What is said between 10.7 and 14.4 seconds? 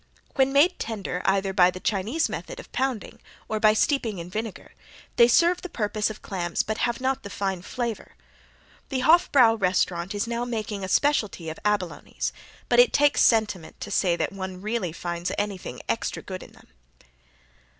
a specialty of abalone's, but it takes sentiment to say that